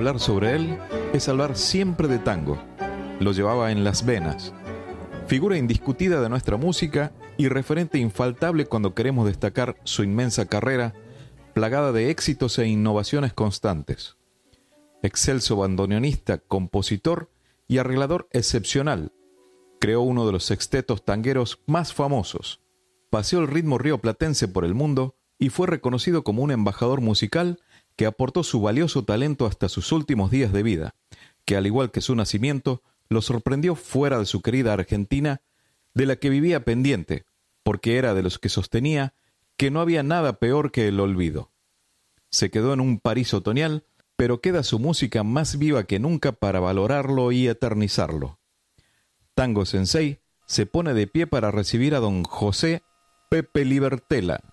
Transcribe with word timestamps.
Hablar 0.00 0.18
sobre 0.18 0.56
él 0.56 0.78
es 1.12 1.28
hablar 1.28 1.58
siempre 1.58 2.08
de 2.08 2.18
tango. 2.18 2.56
Lo 3.20 3.32
llevaba 3.32 3.70
en 3.70 3.84
las 3.84 4.06
venas. 4.06 4.54
Figura 5.26 5.58
indiscutida 5.58 6.22
de 6.22 6.30
nuestra 6.30 6.56
música 6.56 7.12
y 7.36 7.48
referente 7.48 7.98
infaltable 7.98 8.64
cuando 8.64 8.94
queremos 8.94 9.26
destacar 9.26 9.76
su 9.84 10.02
inmensa 10.02 10.46
carrera, 10.46 10.94
plagada 11.52 11.92
de 11.92 12.08
éxitos 12.08 12.58
e 12.58 12.66
innovaciones 12.66 13.34
constantes. 13.34 14.16
Excelso 15.02 15.56
bandoneonista, 15.56 16.38
compositor 16.38 17.30
y 17.68 17.76
arreglador 17.76 18.26
excepcional, 18.32 19.12
creó 19.80 20.00
uno 20.00 20.24
de 20.24 20.32
los 20.32 20.44
sextetos 20.44 21.04
tangueros 21.04 21.60
más 21.66 21.92
famosos. 21.92 22.62
Paseó 23.10 23.40
el 23.40 23.48
ritmo 23.48 23.76
rioplatense 23.76 24.48
por 24.48 24.64
el 24.64 24.72
mundo 24.72 25.18
y 25.38 25.50
fue 25.50 25.66
reconocido 25.66 26.24
como 26.24 26.42
un 26.42 26.52
embajador 26.52 27.02
musical 27.02 27.58
que 28.00 28.06
aportó 28.06 28.42
su 28.44 28.62
valioso 28.62 29.04
talento 29.04 29.44
hasta 29.44 29.68
sus 29.68 29.92
últimos 29.92 30.30
días 30.30 30.54
de 30.54 30.62
vida, 30.62 30.94
que 31.44 31.54
al 31.54 31.66
igual 31.66 31.90
que 31.90 32.00
su 32.00 32.14
nacimiento, 32.14 32.82
lo 33.10 33.20
sorprendió 33.20 33.74
fuera 33.74 34.18
de 34.18 34.24
su 34.24 34.40
querida 34.40 34.72
Argentina, 34.72 35.42
de 35.92 36.06
la 36.06 36.16
que 36.16 36.30
vivía 36.30 36.64
pendiente, 36.64 37.26
porque 37.62 37.98
era 37.98 38.14
de 38.14 38.22
los 38.22 38.38
que 38.38 38.48
sostenía 38.48 39.12
que 39.58 39.70
no 39.70 39.82
había 39.82 40.02
nada 40.02 40.38
peor 40.38 40.72
que 40.72 40.88
el 40.88 40.98
olvido. 40.98 41.50
Se 42.30 42.50
quedó 42.50 42.72
en 42.72 42.80
un 42.80 43.00
París 43.00 43.34
otoñal, 43.34 43.84
pero 44.16 44.40
queda 44.40 44.62
su 44.62 44.78
música 44.78 45.22
más 45.22 45.58
viva 45.58 45.84
que 45.84 45.98
nunca 45.98 46.32
para 46.32 46.58
valorarlo 46.58 47.32
y 47.32 47.48
eternizarlo. 47.48 48.38
Tango 49.34 49.66
Sensei 49.66 50.20
se 50.46 50.64
pone 50.64 50.94
de 50.94 51.06
pie 51.06 51.26
para 51.26 51.50
recibir 51.50 51.94
a 51.94 52.00
don 52.00 52.24
José 52.24 52.82
Pepe 53.28 53.66
Libertela. 53.66 54.49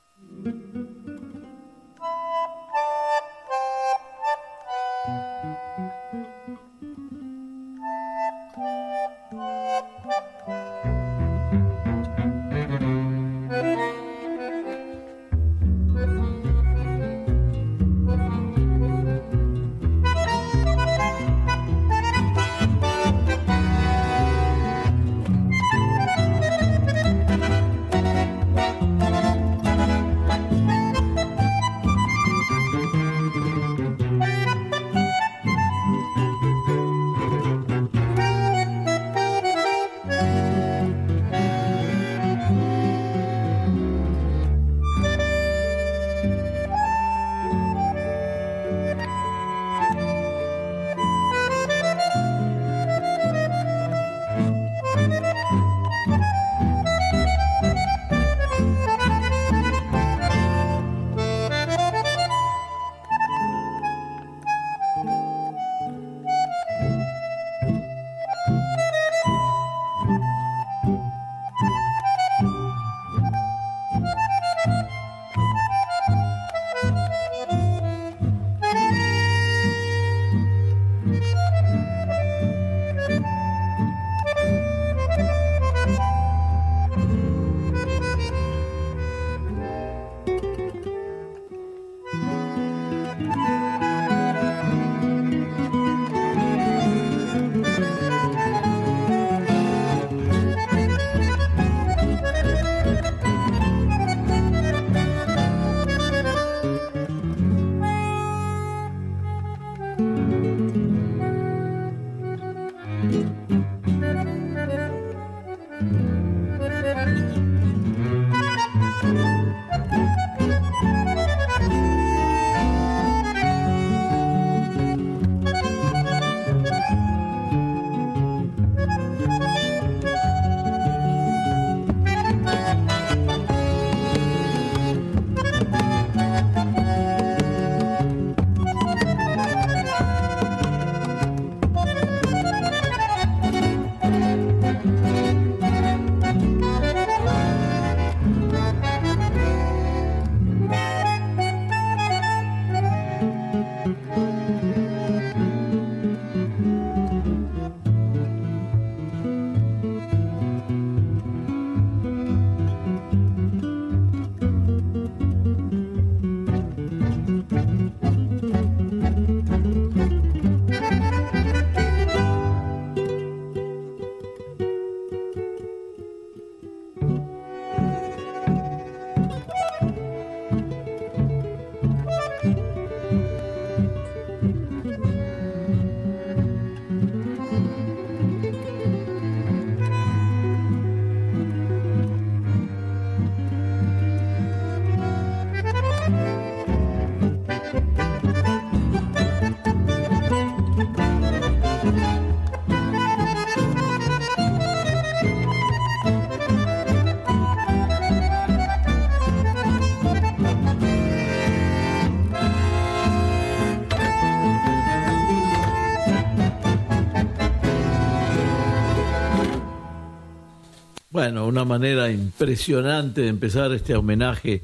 Una 221.43 221.66
manera 221.66 222.11
impresionante 222.11 223.22
de 223.22 223.28
empezar 223.28 223.72
este 223.72 223.95
homenaje 223.95 224.63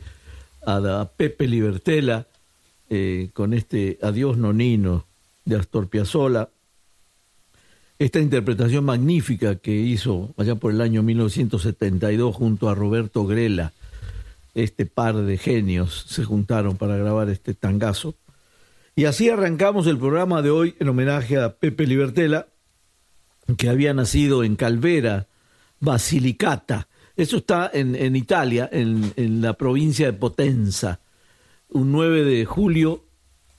a, 0.65 1.09
Pepe 1.15 1.47
Libertela 1.47 2.27
eh, 2.89 3.29
con 3.33 3.53
este 3.53 3.99
Adiós 4.01 4.37
Nonino 4.37 5.05
de 5.45 5.57
Astor 5.57 5.89
Piazzolla. 5.89 6.49
Esta 7.99 8.19
interpretación 8.19 8.85
magnífica 8.85 9.55
que 9.55 9.71
hizo 9.71 10.33
allá 10.37 10.55
por 10.55 10.71
el 10.71 10.81
año 10.81 11.03
1972 11.03 12.35
junto 12.35 12.69
a 12.69 12.75
Roberto 12.75 13.25
Grela, 13.25 13.73
este 14.53 14.85
par 14.85 15.15
de 15.15 15.37
genios 15.37 16.05
se 16.07 16.23
juntaron 16.23 16.77
para 16.77 16.97
grabar 16.97 17.29
este 17.29 17.53
tangazo. 17.53 18.15
Y 18.95 19.05
así 19.05 19.29
arrancamos 19.29 19.87
el 19.87 19.97
programa 19.97 20.41
de 20.41 20.49
hoy 20.49 20.75
en 20.79 20.89
homenaje 20.89 21.39
a 21.39 21.55
Pepe 21.55 21.87
Libertela, 21.87 22.47
que 23.57 23.69
había 23.69 23.93
nacido 23.93 24.43
en 24.43 24.55
Calvera, 24.55 25.27
Basilicata. 25.83 26.87
Eso 27.15 27.37
está 27.37 27.69
en, 27.73 27.95
en 27.95 28.15
Italia, 28.15 28.69
en, 28.71 29.11
en, 29.17 29.41
la 29.41 29.53
provincia 29.53 30.05
de 30.05 30.13
Potenza. 30.13 31.01
Un 31.69 31.91
9 31.91 32.23
de 32.23 32.45
julio, 32.45 33.03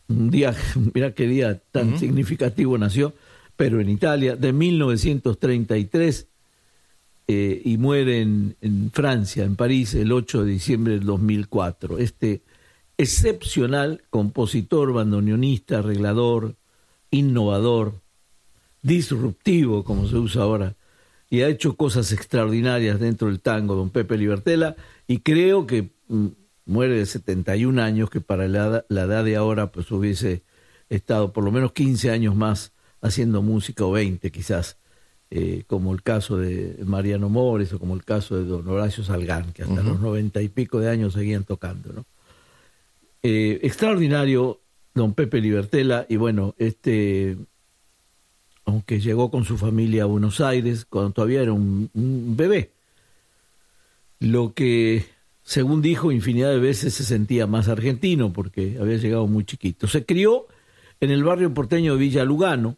un 0.09 0.31
día, 0.31 0.55
mira 0.95 1.13
qué 1.13 1.27
día 1.27 1.61
tan 1.71 1.99
significativo 1.99 2.79
nació, 2.79 3.13
pero 3.57 3.79
en 3.79 3.91
Italia, 3.91 4.37
de 4.37 4.53
1933, 4.55 6.27
eh, 7.29 7.63
y 7.63 7.77
muere 7.77 8.23
en, 8.23 8.57
en, 8.63 8.91
Francia, 8.91 9.45
en 9.45 9.57
París, 9.57 9.95
el 9.95 10.11
8 10.11 10.45
de 10.45 10.51
diciembre 10.51 10.95
del 10.95 11.05
2004. 11.05 11.99
Este 11.99 12.43
excepcional 12.97 14.03
compositor, 14.09 14.95
bandoneonista, 14.95 15.81
arreglador, 15.81 16.57
innovador, 17.11 18.01
disruptivo, 18.83 19.85
como 19.85 20.09
se 20.09 20.17
usa 20.17 20.43
ahora, 20.43 20.75
y 21.35 21.43
ha 21.43 21.49
hecho 21.49 21.77
cosas 21.77 22.13
extraordinarias 22.13 23.01
dentro 23.01 23.27
del 23.27 23.41
tango, 23.41 23.75
don 23.75 23.91
Pepe 23.91 24.17
Libertela, 24.17 24.77
y 25.09 25.19
creo 25.19 25.67
que 25.67 25.91
mm, 26.07 26.29
muere 26.65 26.95
de 26.95 27.07
71 27.07 27.83
años, 27.83 28.09
que 28.09 28.21
para 28.21 28.47
la, 28.47 28.85
la, 28.89 29.03
edad 29.03 29.25
de 29.25 29.35
ahora 29.35 29.73
pues 29.73 29.91
hubiese 29.91 30.45
estado 30.89 31.33
por 31.33 31.43
lo 31.43 31.51
menos 31.51 31.73
15 31.73 32.13
años 32.13 32.37
más 32.37 32.73
haciendo 33.01 33.43
música, 33.43 33.85
o 33.85 33.91
20 33.91 34.31
quizás, 34.31 34.79
eh, 35.33 35.65
como 35.67 35.93
el 35.93 36.05
caso 36.05 36.37
de 36.37 36.79
Mariano 36.85 37.29
Mores 37.29 37.73
o 37.73 37.81
como 37.81 37.97
el 37.97 38.05
caso 38.05 38.37
de 38.37 38.45
don 38.45 38.69
Horacio 38.69 39.03
Salgán, 39.03 39.53
que 39.53 39.65
hasta 39.65 39.83
los 39.83 39.99
90 39.99 40.41
y 40.41 40.49
pico 40.49 40.79
de 40.79 40.89
años 40.89 41.15
seguían 41.15 41.43
tocando. 41.43 41.93
¿no? 41.93 42.07
Eh, 43.25 43.59
extraordinario 43.65 44.61
don 44.95 45.15
Pepe 45.15 45.41
Libertela, 45.41 46.07
y 46.09 46.15
bueno, 46.15 46.55
este 46.59 47.37
aunque 48.65 49.01
llegó 49.01 49.31
con 49.31 49.45
su 49.45 49.59
familia 49.59 50.05
a 50.05 50.07
Buenos 50.07 50.41
Aires 50.41 50.87
cuando 50.89 51.11
todavía 51.11 51.43
era 51.43 51.53
un, 51.53 51.91
bebé. 52.37 52.71
Lo 54.21 54.55
que, 54.55 55.05
según 55.43 55.83
dijo, 55.83 56.13
infinidad 56.13 56.51
de 56.51 56.59
veces 56.59 56.95
se 56.95 57.05
sentía 57.05 57.47
más 57.47 57.69
argentino 57.69 58.33
porque 58.33 58.79
había 58.81 58.97
llegado 58.97 59.27
muy 59.27 59.45
chiquito. 59.45 59.87
Se 59.87 60.05
crió 60.05 60.47
en 61.01 61.11
el 61.11 61.25
barrio 61.25 61.53
porteño 61.53 61.95
de 61.95 61.99
Villa 61.99 62.25
Lugano, 62.25 62.77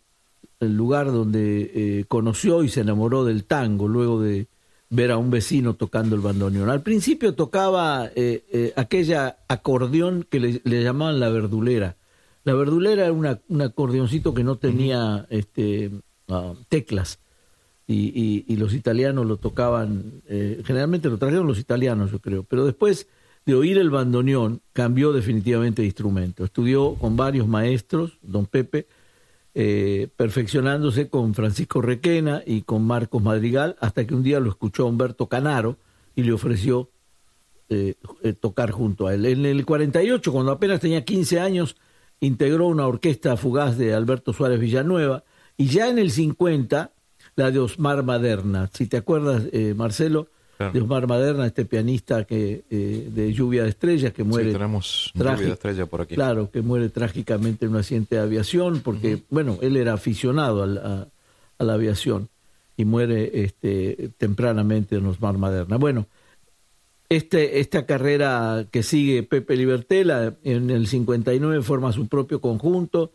el 0.59 0.77
lugar 0.77 1.13
donde 1.13 1.71
eh, 1.75 2.05
conoció 2.09 2.65
y 2.65 2.69
se 2.69 2.81
enamoró 2.81 3.25
del 3.25 3.45
tango 3.45 3.89
luego 3.89 4.21
de 4.21 4.47
ver 4.89 5.11
a 5.11 5.19
un 5.19 5.31
vecino 5.31 5.75
tocando 5.75 6.17
el 6.17 6.23
bandoneón. 6.23 6.71
Al 6.71 6.83
principio 6.83 7.35
tocaba 7.35 8.11
eh, 8.15 8.45
eh, 8.51 8.73
aquella 8.77 9.39
acordeón 9.49 10.27
que 10.29 10.41
le, 10.41 10.61
le 10.65 10.83
llamaban 10.83 11.21
la 11.21 11.29
verdulera 11.29 11.97
la 12.47 12.55
verdulera 12.55 13.03
era 13.03 13.13
una, 13.13 13.41
un 13.49 13.61
acordeoncito 13.61 14.33
que 14.33 14.45
no 14.45 14.57
tenía 14.57 15.27
este, 15.31 15.91
ah, 16.29 16.55
teclas 16.69 17.19
y, 17.89 18.45
y, 18.47 18.57
los 18.57 18.73
italianos 18.73 19.27
lo 19.27 19.37
tocaban, 19.37 20.23
eh, 20.29 20.63
generalmente 20.65 21.09
lo 21.09 21.19
trajeron 21.19 21.49
los 21.49 21.59
italianos, 21.59 22.13
yo 22.13 22.21
creo, 22.21 22.45
pero 22.45 22.65
después 22.65 23.09
de 23.47 23.55
oír 23.57 23.79
el 23.79 23.91
bandoneón 23.91 24.61
cambió 24.73 25.13
definitivamente 25.13 25.83
de 25.83 25.87
instrumento. 25.87 26.45
Estudió 26.45 26.95
con 26.95 27.17
varios 27.17 27.49
maestros, 27.49 28.19
don 28.23 28.47
Pepe, 28.47 28.87
eh, 29.55 30.09
perfeccionándose 30.17 31.09
con 31.09 31.35
Francisco 31.35 31.83
Requena 31.83 32.45
y 32.47 32.63
con 32.63 32.85
Marcos 32.85 33.23
Madrigal, 33.23 33.77
hasta 33.81 34.07
que 34.07 34.15
un 34.15 34.23
día 34.23 34.39
lo 34.39 34.51
escuchó 34.51 34.87
Humberto 34.87 35.27
Canaro 35.27 35.79
y 36.15 36.23
le 36.23 36.33
ofreció 36.33 36.91
eh, 37.69 37.95
tocar 38.39 38.71
junto 38.71 39.09
a 39.09 39.15
él. 39.15 39.27
En 39.27 39.47
el 39.47 39.67
48, 39.67 40.31
cuando 40.31 40.53
apenas 40.53 40.79
tenía 40.79 41.05
15 41.05 41.41
años, 41.41 41.77
integró 42.21 42.67
una 42.67 42.87
orquesta 42.87 43.37
fugaz 43.37 43.77
de 43.77 43.95
Alberto 43.95 44.33
Suárez 44.33 44.61
Villanueva 44.61 45.25
y 45.57 45.67
ya 45.67 45.89
en 45.89 45.99
el 45.99 46.11
50 46.11 46.93
la 47.37 47.51
de 47.51 47.59
Osmar 47.59 48.03
Maderna. 48.03 48.71
Si 48.73 48.87
te 48.87 48.97
acuerdas, 48.97 49.45
eh, 49.53 49.75
Marcelo, 49.77 50.29
de 50.59 50.81
Osmar 50.81 51.07
Maderna, 51.07 51.47
este 51.47 51.67
pianista 51.67 52.25
que 52.25 52.65
eh, 52.71 53.11
de 53.11 53.33
Lluvia 53.33 53.65
de 53.65 53.69
Estrellas 53.69 54.13
que 54.15 54.25
muere. 54.25 54.49
Sí, 54.49 54.53
tenemos 54.55 55.13
Lluvia 55.15 55.37
de 55.37 55.53
Estrellas 55.53 55.89
por 55.89 56.01
aquí. 56.01 56.15
Claro, 56.15 56.51
que 56.51 56.63
muere 56.63 56.89
trágicamente 56.89 57.67
en 57.67 57.73
un 57.73 57.79
accidente 57.79 58.17
de 58.17 58.23
aviación 58.23 58.81
porque, 58.81 59.23
bueno, 59.29 59.59
él 59.61 59.77
era 59.77 59.93
aficionado 59.93 60.63
a, 60.63 61.09
a, 61.59 61.65
la 61.65 61.75
aviación 61.75 62.31
y 62.75 62.87
muere 62.87 63.43
este, 63.45 64.13
tempranamente 64.17 64.97
en 64.97 65.05
Osmar 65.05 65.37
Maderna. 65.37 65.77
Bueno, 65.77 66.07
este, 67.09 67.61
esta 67.61 67.87
carrera 67.87 68.67
que 68.71 68.83
sigue 68.83 69.23
Pepe 69.23 69.57
Libertela, 69.57 70.37
en 70.43 70.71
el 70.71 70.87
59 70.87 71.63
forma 71.63 71.93
su 71.93 72.09
propio 72.09 72.41
conjunto 72.41 73.13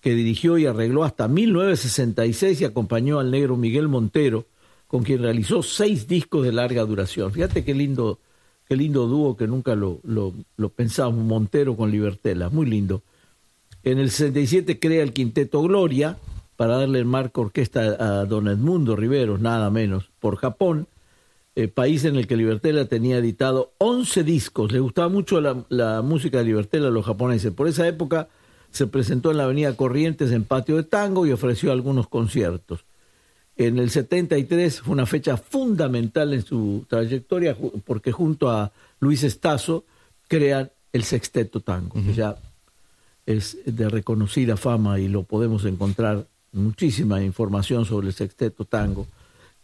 que 0.00 0.14
dirigió 0.14 0.58
y 0.58 0.66
arregló 0.66 1.04
hasta 1.04 1.28
1966 1.28 2.60
y 2.60 2.64
acompañó 2.64 3.18
al 3.18 3.30
negro 3.30 3.56
Miguel 3.56 3.88
Montero, 3.88 4.46
con 4.86 5.02
quien 5.02 5.22
realizó 5.22 5.62
seis 5.62 6.08
discos 6.08 6.44
de 6.44 6.52
larga 6.52 6.84
duración. 6.84 7.32
Fíjate 7.32 7.64
qué 7.64 7.74
lindo, 7.74 8.18
qué 8.66 8.76
lindo 8.76 9.06
dúo 9.06 9.36
que 9.36 9.46
nunca 9.46 9.74
lo, 9.74 10.00
lo, 10.04 10.68
pensábamos, 10.70 11.24
Montero 11.24 11.76
con 11.76 11.90
Libertela, 11.90 12.48
muy 12.48 12.66
lindo. 12.66 13.02
En 13.82 13.98
el 13.98 14.10
67 14.10 14.78
crea 14.78 15.02
el 15.02 15.12
Quinteto 15.12 15.62
Gloria 15.62 16.16
para 16.56 16.78
darle 16.78 16.98
el 16.98 17.04
marco 17.04 17.42
orquesta 17.42 17.96
a 17.98 18.24
don 18.24 18.48
Edmundo 18.48 18.96
Riveros, 18.96 19.40
nada 19.40 19.70
menos, 19.70 20.10
por 20.20 20.36
Japón 20.36 20.88
eh, 21.58 21.66
país 21.66 22.04
en 22.04 22.14
el 22.14 22.28
que 22.28 22.36
Libertela 22.36 22.84
tenía 22.84 23.18
editado 23.18 23.72
11 23.78 24.22
discos. 24.22 24.70
Le 24.70 24.78
gustaba 24.78 25.08
mucho 25.08 25.40
la, 25.40 26.02
música 26.02 26.38
de 26.38 26.44
Libertela 26.44 26.86
a 26.86 26.92
los 26.92 27.04
japoneses. 27.04 27.52
Por 27.52 27.66
esa 27.66 27.84
época 27.88 28.28
se 28.70 28.86
presentó 28.86 29.32
en 29.32 29.38
la 29.38 29.42
Avenida 29.42 29.74
Corrientes 29.74 30.30
en 30.30 30.44
Patio 30.44 30.76
de 30.76 30.84
Tango 30.84 31.26
y 31.26 31.32
ofreció 31.32 31.72
algunos 31.72 32.06
conciertos. 32.06 32.84
En 33.56 33.80
el 33.80 33.90
73 33.90 34.82
fue 34.82 34.92
una 34.92 35.04
fecha 35.04 35.36
fundamental 35.36 36.32
en 36.32 36.44
su 36.44 36.86
trayectoria 36.88 37.56
porque 37.84 38.12
junto 38.12 38.52
a 38.52 38.70
Luis 39.00 39.24
Estazo 39.24 39.84
crean 40.28 40.70
el 40.92 41.02
Sexteto 41.02 41.58
Tango, 41.58 41.94
que 41.94 42.14
ya 42.14 42.36
es 43.26 43.58
de 43.66 43.88
reconocida 43.88 44.56
fama 44.56 45.00
y 45.00 45.08
lo 45.08 45.24
podemos 45.24 45.64
encontrar 45.64 46.24
muchísima 46.52 47.20
información 47.20 47.84
sobre 47.84 48.06
el 48.06 48.12
Sexteto 48.12 48.64
Tango 48.64 49.08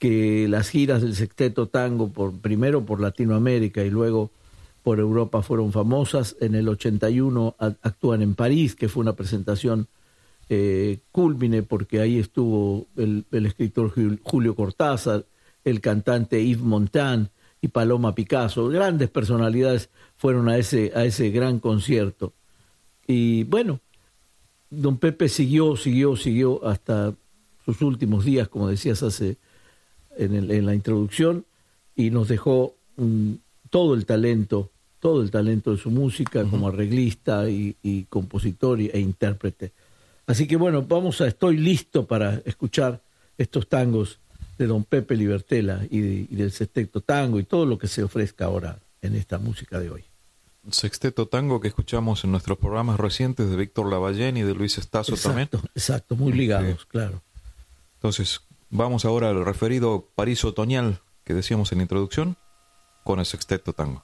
que 0.04 0.48
las 0.50 0.68
giras 0.68 1.00
del 1.00 1.14
Sexteto 1.14 1.68
Tango, 1.68 2.10
por, 2.10 2.38
primero 2.38 2.84
por 2.84 3.00
Latinoamérica 3.00 3.82
y 3.82 3.88
luego 3.88 4.30
por 4.82 5.00
Europa, 5.00 5.40
fueron 5.40 5.72
famosas. 5.72 6.36
En 6.40 6.54
el 6.54 6.68
81 6.68 7.56
actúan 7.58 8.20
en 8.20 8.34
París, 8.34 8.74
que 8.74 8.90
fue 8.90 9.00
una 9.00 9.16
presentación 9.16 9.88
eh, 10.50 10.98
porque 11.66 12.02
ahí 12.02 12.18
estuvo 12.18 12.86
el, 12.98 13.24
escritor 13.30 13.94
Julio 14.22 14.54
Cortázar, 14.54 15.24
el 15.64 15.80
cantante 15.80 16.44
Yves 16.44 16.60
Montand 16.60 17.30
y 17.62 17.68
Paloma 17.68 18.14
Picasso. 18.14 18.68
Grandes 18.68 19.08
personalidades 19.08 19.88
fueron 20.18 20.50
a 20.50 20.58
ese, 20.58 20.92
a 20.94 21.06
ese 21.06 21.30
gran 21.30 21.60
concierto. 21.60 22.34
Y 23.06 23.44
bueno, 23.44 23.80
don 24.68 24.98
Pepe 24.98 25.30
siguió, 25.30 25.76
siguió, 25.76 26.14
siguió 26.14 26.62
hasta 26.66 27.14
sus 27.64 27.80
últimos 27.80 28.26
días, 28.26 28.48
como 28.48 28.68
decías 28.68 29.02
hace 29.02 29.38
en, 30.16 30.66
la 30.66 30.74
introducción 30.74 31.44
y 31.96 32.10
nos 32.10 32.28
dejó 32.28 32.74
todo 33.70 33.94
el 33.94 34.06
talento, 34.06 34.70
todo 35.00 35.22
el 35.22 35.30
talento 35.30 35.72
de 35.72 35.78
su 35.78 35.90
música 35.90 36.44
como 36.44 36.68
arreglista 36.68 37.48
y, 37.48 38.06
compositor 38.08 38.80
e 38.80 38.98
intérprete. 38.98 39.72
Así 40.26 40.46
que 40.46 40.56
bueno, 40.56 40.82
vamos 40.82 41.20
a, 41.20 41.26
estoy 41.26 41.56
listo 41.56 42.06
para 42.06 42.40
escuchar 42.44 43.02
estos 43.36 43.68
tangos 43.68 44.18
de 44.58 44.66
don 44.66 44.84
Pepe 44.84 45.16
Libertela 45.16 45.82
y, 45.90 46.26
del 46.34 46.52
sexteto 46.52 47.00
tango 47.00 47.38
y 47.38 47.44
todo 47.44 47.66
lo 47.66 47.78
que 47.78 47.88
se 47.88 48.02
ofrezca 48.02 48.46
ahora 48.46 48.78
en 49.02 49.16
esta 49.16 49.38
música 49.38 49.78
de 49.78 49.90
hoy. 49.90 50.04
Sexteto 50.70 51.28
tango 51.28 51.60
que 51.60 51.68
escuchamos 51.68 52.24
en 52.24 52.30
nuestros 52.30 52.56
programas 52.56 52.98
recientes 52.98 53.50
de 53.50 53.56
Víctor 53.56 53.90
Lavallén 53.90 54.38
y 54.38 54.42
de 54.42 54.54
Luis 54.54 54.78
Estazo 54.78 55.14
también. 55.16 55.50
Exacto, 55.74 56.16
muy 56.16 56.32
ligados, 56.32 56.86
claro. 56.86 57.20
Entonces, 57.96 58.40
Vamos 58.76 59.04
ahora 59.04 59.30
al 59.30 59.44
referido 59.44 60.08
París 60.16 60.44
otoñal 60.44 61.00
que 61.22 61.32
decíamos 61.32 61.70
en 61.70 61.78
la 61.78 61.82
introducción 61.82 62.36
con 63.04 63.20
el 63.20 63.24
sexteto 63.24 63.72
tango. 63.72 64.02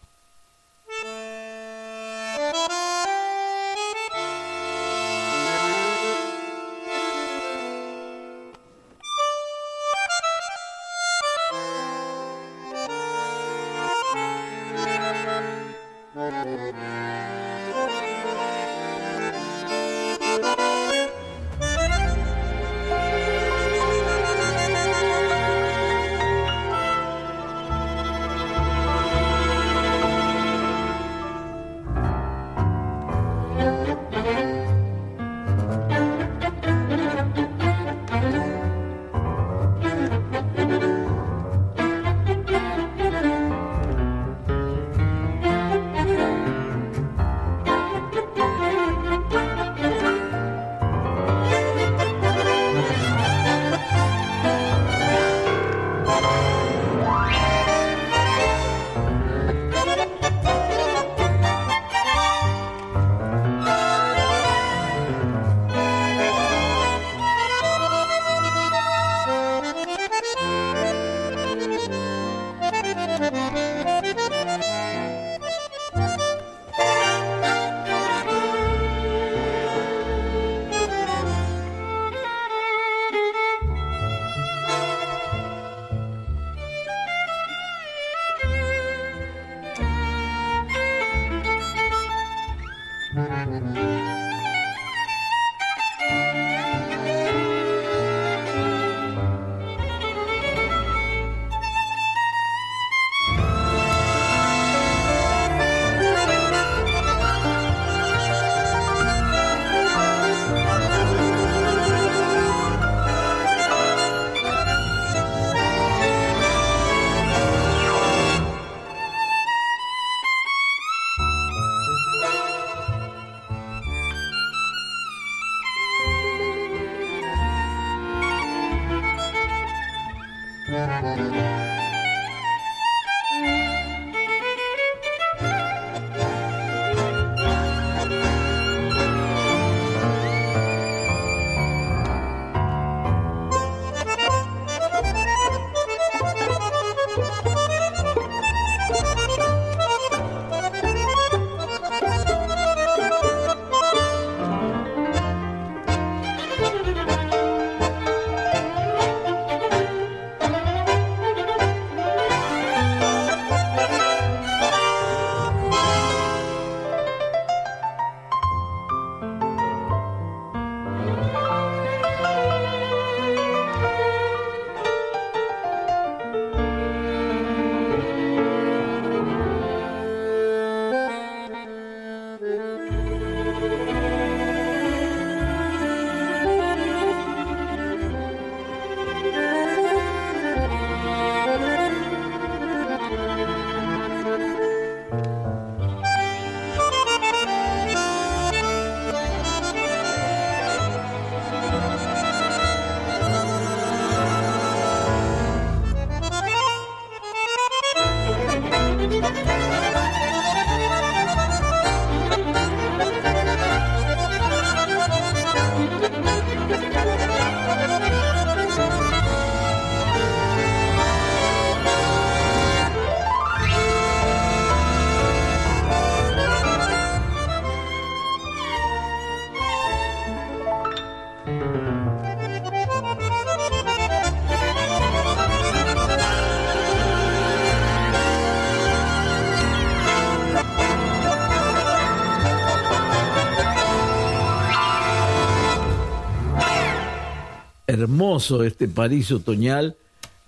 Hermoso 248.01 248.65
este 248.65 248.89
París 248.89 249.31
otoñal, 249.33 249.97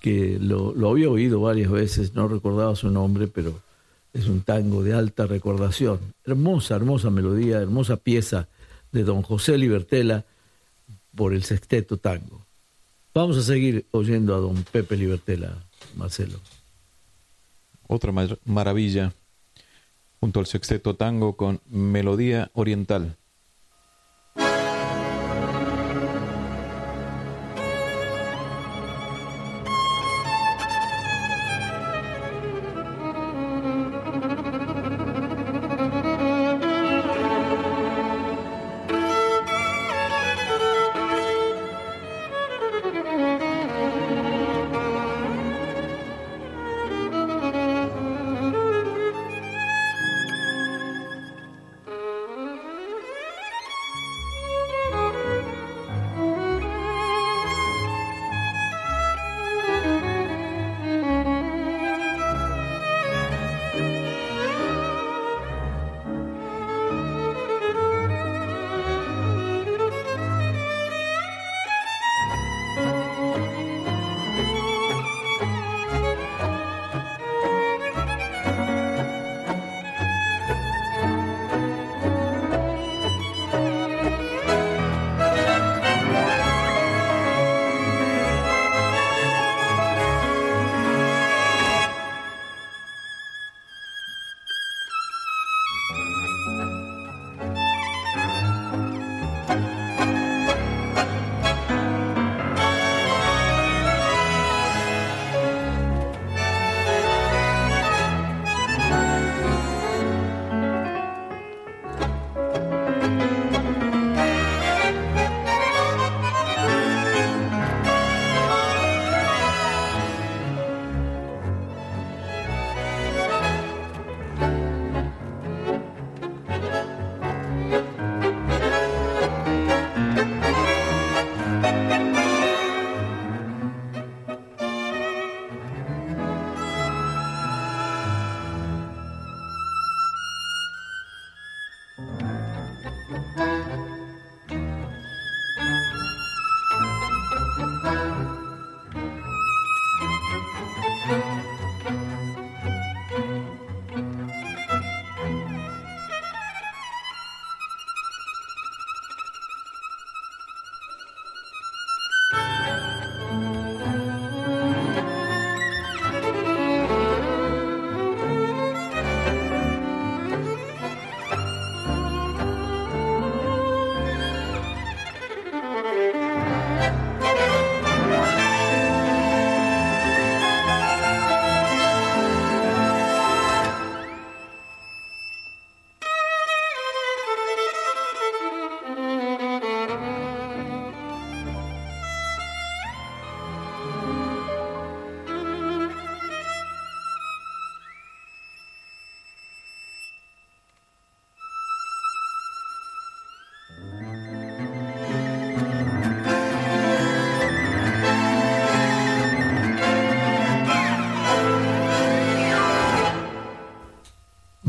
que 0.01 0.39
lo, 0.41 0.75
había 0.89 1.09
oído 1.09 1.41
varias 1.41 1.71
veces, 1.71 2.15
no 2.15 2.27
recordaba 2.27 2.75
su 2.75 2.91
nombre, 2.91 3.29
pero 3.29 3.61
es 4.13 4.27
un 4.27 4.43
tango 4.43 4.83
de 4.83 4.95
alta 4.95 5.27
recordación. 5.27 6.01
Hermosa, 6.25 6.75
hermosa 6.75 7.11
melodía, 7.11 7.59
hermosa 7.61 7.97
pieza 7.97 8.49
de 8.91 9.05
don 9.05 9.23
José 9.23 9.57
Libertela 9.59 10.25
por 11.15 11.33
el 11.33 11.45
sexteto 11.45 11.99
tango. 11.99 12.45
Vamos 13.15 13.37
a 13.37 13.43
seguir 13.43 13.87
oyendo 13.91 14.35
a 14.35 14.39
don 14.39 14.65
Pepe 14.65 14.97
Libertela, 14.97 15.65
Marcelo. 15.97 16.41
Otra 17.87 18.13
maravilla, 18.45 19.13
junto 20.19 20.41
al 20.41 20.47
sexteto 20.47 20.97
tango 20.97 21.37
con 21.37 21.61
melodía 21.69 22.51
oriental. 22.55 23.17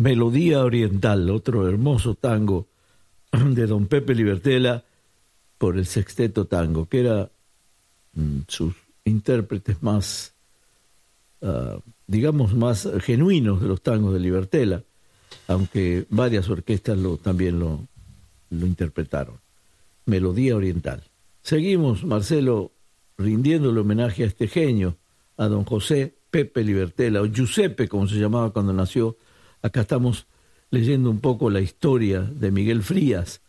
Melodía 0.04 0.60
Oriental, 0.66 1.30
otro 1.30 1.66
hermoso 1.66 2.16
tango 2.16 2.68
de 3.32 3.68
don 3.68 3.88
Pepe 3.88 4.14
Libertela 4.14 4.84
por 5.58 5.78
el 5.78 5.86
Sexteto 5.86 6.44
Tango, 6.46 6.90
que 6.90 7.00
era 7.00 7.32
mm, 8.12 8.40
sus 8.50 8.76
intérpretes 9.06 9.82
más, 9.82 10.34
ah, 11.42 11.80
digamos, 12.06 12.54
más 12.54 12.86
genuinos 13.00 13.62
de 13.62 13.70
los 13.70 13.82
tangos 13.82 14.14
de 14.14 14.20
Libertela, 14.20 14.84
aunque 15.48 16.06
varias 16.10 16.50
orquestas 16.50 17.00
también 17.22 17.60
lo, 17.60 17.88
interpretaron. 18.52 19.40
Melodía 20.06 20.58
Oriental. 20.58 21.02
Seguimos, 21.44 22.04
Marcelo, 22.04 22.74
rindiéndole 23.18 23.80
homenaje 23.80 24.26
a 24.26 24.28
este 24.28 24.50
genio, 24.50 24.98
a 25.38 25.48
don 25.48 25.64
José 25.64 26.14
Pepe 26.30 26.62
Libertela, 26.66 27.22
o 27.22 27.26
Giuseppe, 27.26 27.88
como 27.88 28.06
se 28.06 28.16
llamaba 28.16 28.52
cuando 28.52 28.74
nació. 28.74 29.16
Acá 29.64 29.80
estamos 29.80 30.28
leyendo 30.72 31.10
un 31.10 31.22
poco 31.22 31.50
la 31.50 31.62
historia 31.62 32.20
de 32.20 32.52
Miguel 32.52 32.84
Frías, 32.84 33.40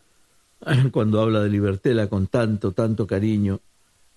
cuando 0.93 1.21
habla 1.21 1.43
de 1.43 1.51
Libertela 1.51 2.07
con 2.07 2.29
tanto, 2.29 2.71
tanto 2.71 3.09
cariño, 3.09 3.61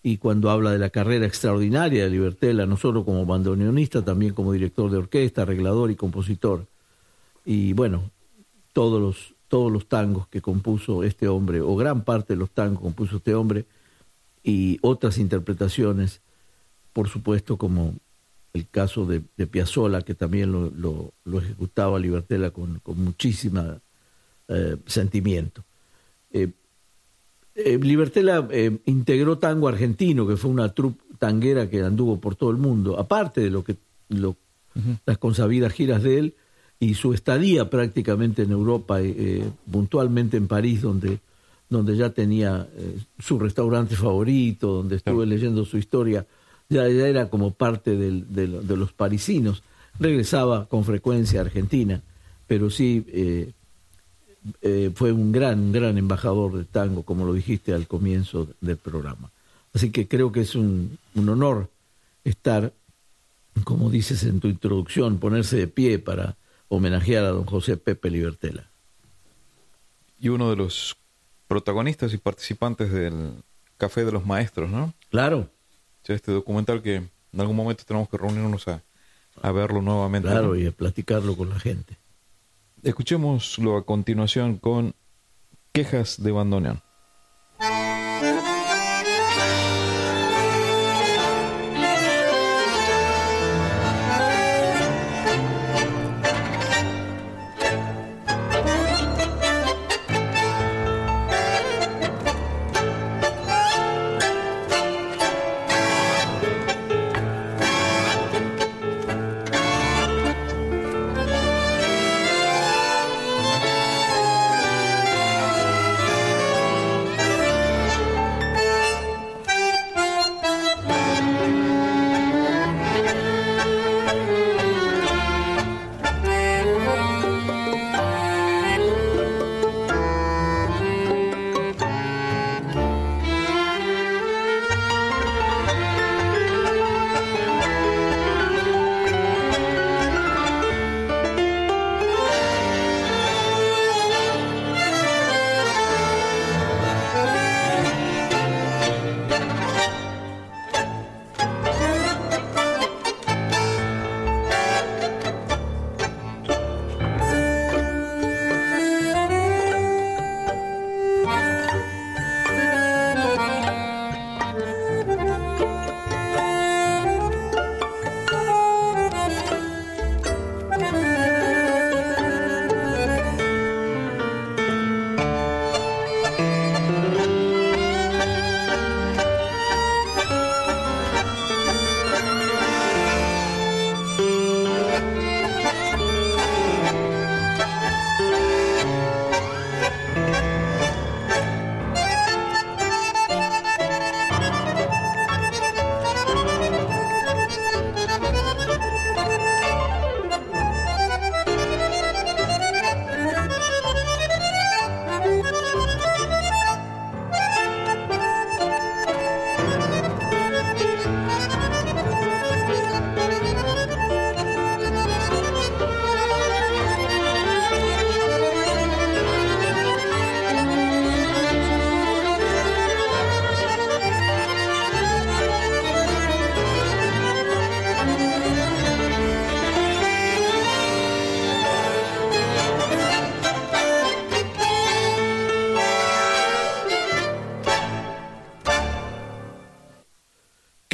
y 0.04 0.18
cuando 0.18 0.52
habla 0.52 0.72
de 0.72 0.78
la 0.78 0.92
carrera 0.92 1.26
extraordinaria 1.26 2.04
de 2.04 2.12
Libertela, 2.12 2.68
no 2.68 2.78
solo 2.78 3.04
como 3.04 3.26
bandoneonista, 3.26 4.06
también 4.06 4.36
como 4.36 4.54
director 4.54 4.92
de 4.92 4.98
orquesta, 4.98 5.42
arreglador 5.42 5.90
y 5.90 5.96
compositor. 5.96 6.68
Y 7.44 7.74
bueno, 7.74 8.12
todos 8.74 9.02
los, 9.02 9.34
todos 9.48 9.72
los 9.72 9.88
tangos 9.88 10.28
que 10.28 10.40
compuso 10.40 11.04
este 11.04 11.28
hombre, 11.28 11.62
o 11.62 11.76
gran 11.76 12.04
parte 12.04 12.34
de 12.34 12.40
los 12.40 12.52
tangos 12.52 12.78
que 12.78 12.86
compuso 12.86 13.18
este 13.18 13.34
hombre, 13.34 13.66
y 14.44 14.78
otras 14.84 15.18
interpretaciones, 15.18 16.22
por 16.94 17.10
supuesto, 17.10 17.58
como 17.58 17.96
el 18.58 18.68
caso 18.70 19.06
de, 19.06 19.22
de 19.38 19.48
Piazzolla, 19.48 20.02
que 20.02 20.16
también 20.16 20.52
lo, 20.52 20.72
lo, 21.26 21.40
ejecutaba 21.40 22.00
Libertela 22.00 22.52
con, 22.52 22.80
con 22.80 23.04
muchísima 23.04 23.80
eh, 24.48 24.78
sentimiento. 24.86 25.64
Eh, 26.32 26.50
eh, 27.56 27.78
Libertela 27.78 28.48
integró 28.86 29.38
tango 29.38 29.68
argentino, 29.68 30.28
que 30.28 30.38
fue 30.38 30.52
una 30.52 30.70
troupe 30.70 31.04
tanguera 31.18 31.70
que 31.70 31.82
anduvo 31.82 32.18
por 32.18 32.36
todo 32.36 32.52
el 32.52 32.58
mundo, 32.58 33.00
aparte 33.00 33.42
de 33.42 33.50
lo 33.50 33.64
que 33.64 33.78
lo, 34.10 34.36
las 35.06 35.18
consabidas 35.18 35.74
giras 35.74 36.04
de 36.04 36.20
él 36.20 36.36
y 36.80 36.94
su 36.94 37.14
estadía 37.14 37.70
prácticamente 37.70 38.44
en 38.44 38.52
Europa, 38.52 39.00
puntualmente 39.72 40.38
en 40.38 40.48
París, 40.48 40.84
donde, 40.84 41.18
donde 41.68 41.98
ya 41.98 42.12
tenía 42.12 42.68
su 43.18 43.40
restaurante 43.40 43.96
favorito, 43.96 44.74
donde 44.74 44.98
estuve 44.98 45.26
leyendo 45.26 45.66
su 45.66 45.80
historia 45.80 46.28
ya, 46.70 46.86
era 46.86 47.30
como 47.30 47.52
parte 47.52 47.96
de 47.96 48.78
los 48.78 48.94
parisinos. 48.94 49.64
Regresaba 50.00 50.68
con 50.68 50.84
frecuencia 50.84 51.40
a 51.40 51.44
Argentina, 51.44 52.02
pero 52.46 52.70
sí 52.70 53.04
eh, 53.08 53.52
eh, 54.62 54.92
fue 54.94 55.12
un 55.12 55.32
gran, 55.32 55.72
gran 55.72 55.98
embajador 55.98 56.56
del 56.56 56.68
tango, 56.68 57.04
como 57.04 57.26
lo 57.26 57.34
dijiste 57.34 57.74
al 57.74 57.88
comienzo 57.88 58.48
del 58.62 58.78
programa. 58.78 59.32
Así 59.74 59.92
que 59.92 60.08
creo 60.08 60.32
que 60.32 60.42
es 60.42 60.56
un, 60.56 60.98
un 61.16 61.30
honor 61.30 61.70
estar, 62.24 62.74
como 63.64 63.90
dices 63.90 64.24
en 64.24 64.40
tu 64.40 64.48
introducción, 64.48 65.18
ponerse 65.18 65.58
de 65.58 65.68
pie 65.68 65.98
para 65.98 66.38
homenajear 66.68 67.26
a 67.26 67.30
don 67.30 67.46
José 67.46 67.78
Pepe 67.78 68.12
Libertela. 68.12 68.70
Y 70.20 70.30
uno 70.30 70.50
de 70.50 70.58
los 70.58 70.96
protagonistas 71.48 72.14
y 72.14 72.18
participantes 72.18 72.92
del 72.92 73.32
Café 73.78 74.06
de 74.06 74.12
los 74.12 74.26
Maestros, 74.26 74.70
¿no? 74.70 74.94
Claro 75.10 75.50
este 76.14 76.32
documental 76.32 76.82
que 76.82 76.96
en 76.96 77.40
algún 77.40 77.56
momento 77.56 77.84
tenemos 77.86 78.10
que 78.10 78.18
reunirnos 78.18 78.68
a, 78.68 78.84
a 79.42 79.52
verlo 79.52 79.82
nuevamente. 79.82 80.30
Claro, 80.30 80.56
y 80.56 80.66
a 80.66 80.72
platicarlo 80.72 81.36
con 81.36 81.50
la 81.50 81.60
gente. 81.60 81.98
Escuchémoslo 82.84 83.78
a 83.78 83.86
continuación 83.86 84.58
con 84.58 84.96
Quejas 85.72 86.22
de 86.22 86.32
Bandoneón. 86.32 86.82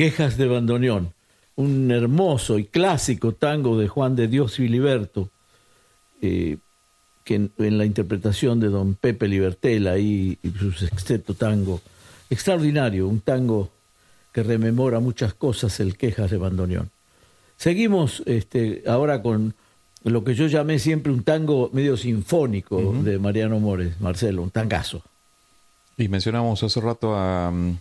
Quejas 0.04 0.36
de 0.36 0.48
Bandoneón, 0.48 1.14
un 1.56 1.90
hermoso 1.90 2.60
y 2.60 2.66
clásico 2.66 3.32
tango 3.32 3.80
de 3.80 3.88
Juan 3.88 4.18
de 4.18 4.28
Dios 4.28 4.56
Filiberto, 4.56 5.30
eh, 6.22 6.58
que 7.24 7.36
en, 7.36 7.78
la 7.78 7.86
interpretación 7.86 8.60
de 8.60 8.68
don 8.68 8.96
Pepe 8.96 9.30
Libertela 9.30 9.98
y, 9.98 10.38
su 10.60 10.74
sexteto 10.74 11.36
tango, 11.36 11.80
extraordinario, 12.30 13.08
un 13.08 13.22
tango 13.22 13.70
que 14.34 14.44
rememora 14.44 15.00
muchas 15.00 15.34
cosas, 15.34 15.80
el 15.80 15.96
Quejas 15.96 16.30
de 16.30 16.36
Bandoneón. 16.36 16.92
Seguimos 17.56 18.24
este, 18.26 18.84
ahora 18.86 19.22
con 19.22 19.56
lo 20.04 20.26
que 20.26 20.36
yo 20.36 20.48
llamé 20.48 20.80
siempre 20.80 21.14
un 21.14 21.24
tango 21.24 21.70
medio 21.72 21.96
sinfónico 21.96 22.92
de 23.06 23.20
Mariano 23.20 23.58
Mores, 23.62 24.02
Marcelo, 24.02 24.42
un 24.42 24.50
tangazo. 24.50 25.02
Y 25.98 26.10
mencionamos 26.10 26.62
hace 26.62 26.82
rato 26.82 27.16
a 27.16 27.50
mm, 27.50 27.78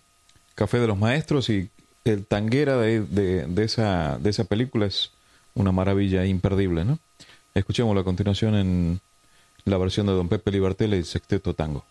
Café 0.55 0.79
de 0.79 0.87
los 0.87 0.97
Maestros 0.97 1.51
y 1.51 1.69
el 2.05 2.27
tanguera 2.27 2.77
de, 2.79 3.47
esa, 3.59 4.19
de 4.19 4.31
esa 4.31 4.45
película 4.45 4.87
es 4.87 5.11
una 5.55 5.73
maravilla 5.73 6.25
imperdible, 6.27 6.85
¿no? 6.85 6.99
Escuchémoslo 7.55 8.01
a 8.01 8.05
continuación 8.05 8.55
en 8.55 9.01
la 9.65 9.79
versión 9.79 10.07
de 10.07 10.13
Don 10.13 10.29
Pepe 10.29 10.51
Libertel 10.51 10.95
y 10.95 11.05
Sexteto 11.05 11.55
Tango. 11.55 11.85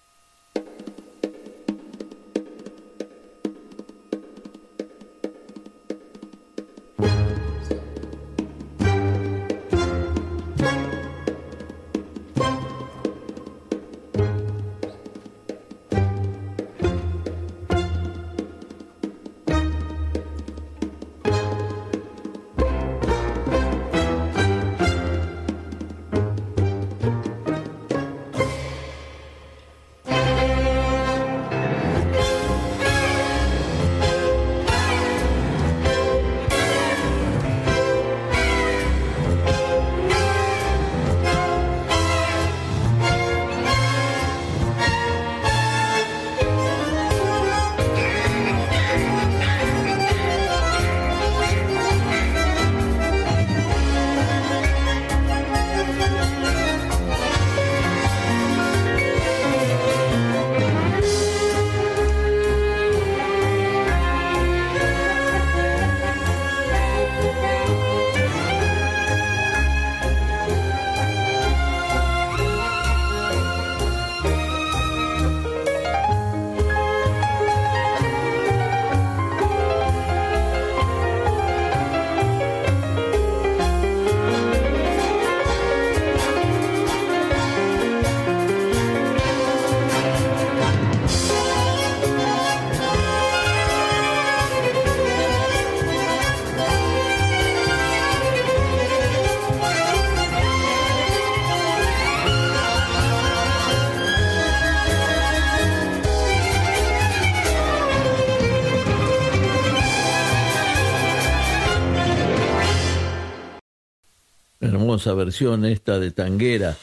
Hermosa 114.72 115.14
versión 115.14 115.66
esta 115.66 116.00
de 116.00 116.12
Tanguera, 116.12 116.78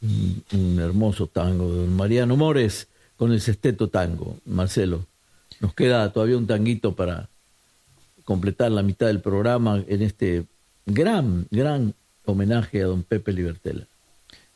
un, 0.00 0.78
hermoso 0.80 1.26
tango 1.26 1.72
de 1.72 1.86
Mariano 1.86 2.36
Mores 2.36 2.88
con 3.16 3.32
el 3.32 3.40
sexteto 3.40 3.88
tango. 3.88 4.36
Marcelo, 4.46 5.06
nos 5.60 5.74
queda 5.74 6.12
todavía 6.12 6.38
un 6.38 6.46
tanguito 6.46 6.94
para 6.94 7.28
completar 8.24 8.70
la 8.70 8.82
mitad 8.82 9.06
del 9.06 9.20
programa 9.20 9.82
en 9.86 10.02
este 10.02 10.44
gran, 10.86 11.46
gran 11.50 11.94
homenaje 12.24 12.82
a 12.82 12.86
don 12.86 13.02
Pepe 13.02 13.32
Libertela. 13.32 13.86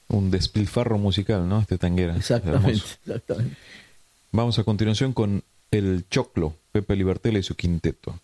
Un 0.08 0.30
despilfarro 0.30 0.98
musical, 0.98 1.48
¿no? 1.48 1.60
Este 1.60 1.78
tanguera. 1.78 2.16
Exactamente, 2.16 2.82
exactamente. 3.04 3.56
Vamos 4.30 4.58
a 4.58 4.64
continuación 4.64 5.12
con 5.12 5.42
el 5.70 6.04
Choclo, 6.10 6.54
Pepe 6.70 6.96
Libertela 6.96 7.38
y 7.38 7.42
su 7.42 7.54
quinteto. 7.54 8.18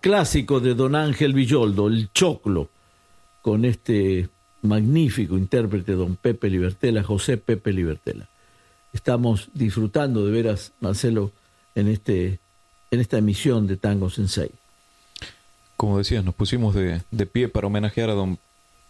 Clásico 0.00 0.60
de 0.60 0.74
don 0.74 0.94
Ángel 0.94 1.32
Villoldo, 1.32 1.88
El 1.88 2.12
Choclo, 2.12 2.68
con 3.40 3.64
este 3.64 4.28
magnífico 4.60 5.38
intérprete, 5.38 5.92
don 5.92 6.16
Pepe 6.16 6.50
Libertela, 6.50 7.02
José 7.02 7.38
Pepe 7.38 7.72
Libertela. 7.72 8.28
Estamos 8.92 9.48
disfrutando 9.54 10.26
de 10.26 10.32
veras, 10.32 10.72
Marcelo, 10.80 11.32
en, 11.74 11.88
este, 11.88 12.40
en 12.90 13.00
esta 13.00 13.16
emisión 13.16 13.66
de 13.66 13.78
Tango 13.78 14.10
Sensei. 14.10 14.50
Como 15.78 15.96
decías, 15.96 16.24
nos 16.24 16.34
pusimos 16.34 16.74
de, 16.74 17.00
de 17.10 17.26
pie 17.26 17.48
para 17.48 17.66
homenajear 17.66 18.10
a 18.10 18.14
don 18.14 18.38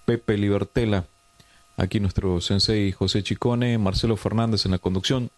Pepe 0.06 0.36
Libertela, 0.36 1.04
aquí 1.76 2.00
nuestro 2.00 2.40
sensei 2.40 2.90
José 2.90 3.22
Chicone, 3.22 3.78
Marcelo 3.78 4.16
Fernández 4.16 4.64
en 4.64 4.72
la 4.72 4.78
conducción, 4.78 5.30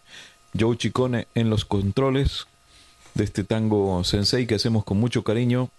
Joe 0.59 0.79
Chicone 0.79 1.29
en 1.35 1.51
los 1.51 1.67
controles 1.67 2.47
de 3.15 3.25
este 3.25 3.45
tango 3.45 4.03
sensei 4.05 4.47
que 4.47 4.55
hacemos 4.55 4.85
con 4.85 4.99
mucho 4.99 5.23
cariño 5.23 5.71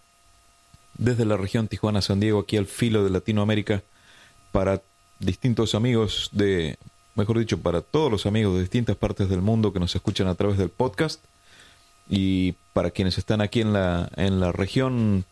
desde 0.97 1.25
la 1.25 1.37
región 1.37 1.67
Tijuana-San 1.67 2.19
Diego, 2.19 2.39
aquí 2.39 2.57
al 2.57 2.67
filo 2.67 3.03
de 3.03 3.09
Latinoamérica, 3.09 3.81
para 4.51 4.81
distintos 5.19 5.73
amigos 5.73 6.29
de, 6.31 6.77
mejor 7.15 7.39
dicho, 7.39 7.59
para 7.59 7.81
todos 7.81 8.11
los 8.11 8.25
amigos 8.25 8.55
de 8.55 8.61
distintas 8.61 8.95
partes 8.95 9.29
del 9.29 9.41
mundo 9.41 9.73
que 9.73 9.79
nos 9.79 9.95
escuchan 9.95 10.27
a 10.27 10.35
través 10.35 10.57
del 10.57 10.69
podcast 10.69 11.23
y 12.07 12.53
para 12.73 12.91
quienes 12.91 13.17
están 13.17 13.41
aquí 13.41 13.61
en 13.61 13.73
la, 13.73 14.09
en 14.15 14.39
la 14.39 14.51
región 14.51 15.25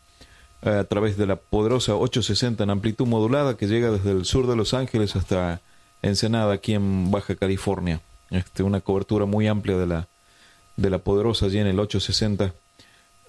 eh, 0.62 0.70
a 0.70 0.84
través 0.84 1.16
de 1.16 1.26
la 1.26 1.36
poderosa 1.36 1.94
860 1.94 2.64
en 2.64 2.70
amplitud 2.70 3.06
modulada 3.06 3.56
que 3.56 3.66
llega 3.66 3.90
desde 3.90 4.12
el 4.12 4.24
sur 4.24 4.46
de 4.46 4.56
Los 4.56 4.74
Ángeles 4.74 5.16
hasta 5.16 5.60
Ensenada, 6.02 6.54
aquí 6.54 6.74
en 6.74 7.10
Baja 7.10 7.36
California. 7.36 8.00
Este, 8.30 8.62
una 8.62 8.80
cobertura 8.80 9.26
muy 9.26 9.46
amplia 9.46 9.76
de 9.76 9.86
la, 9.86 10.08
de 10.76 10.90
la 10.90 10.98
poderosa 10.98 11.46
allí 11.46 11.58
en 11.58 11.66
el 11.66 11.78
860 11.78 12.52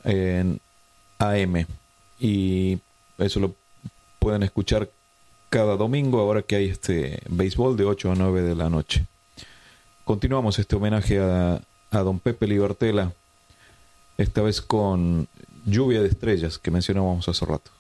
en 0.03 0.60
AM. 1.19 1.65
Y 2.19 2.79
eso 3.17 3.39
lo 3.39 3.56
pueden 4.19 4.43
escuchar 4.43 4.89
cada 5.49 5.75
domingo, 5.75 6.19
ahora 6.19 6.41
que 6.41 6.56
hay 6.56 6.69
este 6.69 7.21
béisbol 7.29 7.77
de 7.77 7.86
8 7.86 8.12
a 8.12 8.15
9 8.15 8.41
de 8.41 8.56
la 8.56 8.69
noche. 8.69 9.06
Continuamos 10.03 10.58
este 10.60 10.75
homenaje 10.75 11.19
a, 11.19 11.62
a 11.91 11.99
don 11.99 12.19
Pepe 12.19 12.47
Libertela, 12.47 13.13
esta 14.17 14.41
vez 14.41 14.62
con 14.62 15.27
Lluvia 15.65 16.01
de 16.01 16.08
Estrellas 16.08 16.58
que 16.58 16.71
mencionábamos 16.71 17.27
hace 17.29 17.45
rato. 17.45 17.71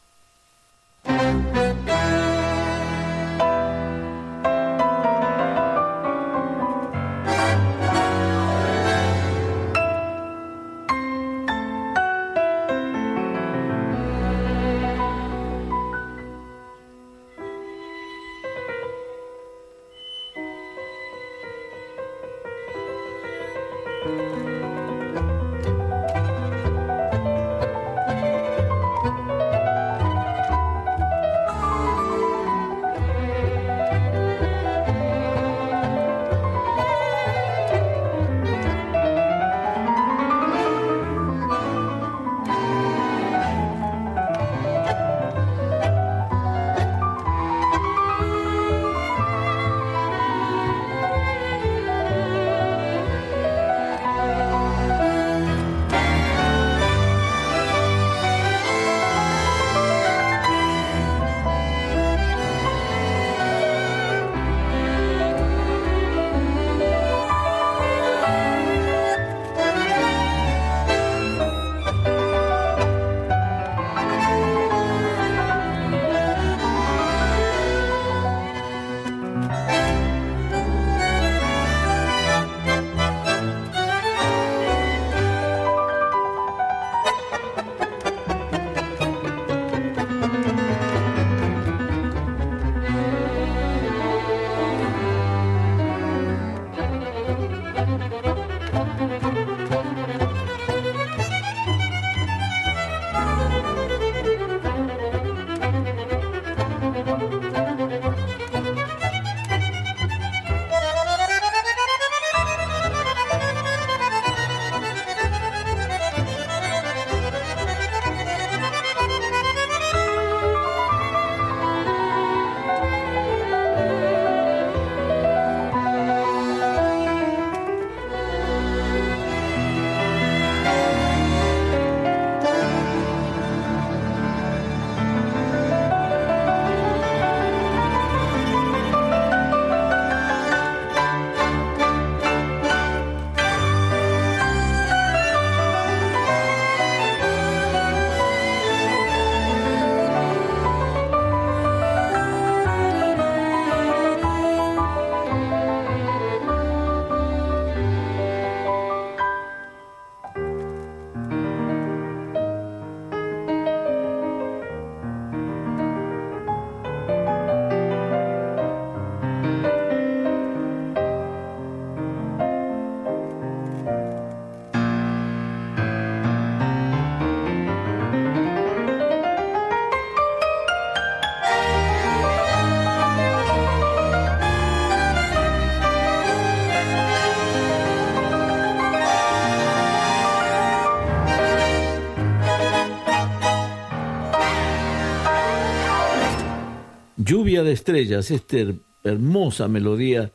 Lluvia 197.33 197.63
de 197.63 197.71
Estrellas, 197.71 198.29
esta 198.29 198.57
hermosa 199.03 199.67
melodía 199.67 200.31